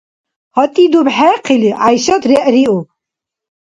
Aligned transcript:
ГьатӀи 0.55 0.85
дубхӀехъили, 0.91 1.71
ГӀяйшат 1.81 2.23
регӀриуб. 2.29 2.87